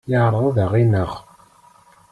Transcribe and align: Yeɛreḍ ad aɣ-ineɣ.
Yeɛreḍ 0.09 0.43
ad 0.49 0.57
aɣ-ineɣ. 0.65 1.11